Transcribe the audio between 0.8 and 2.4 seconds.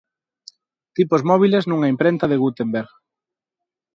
Tipos móbiles nunha imprenta de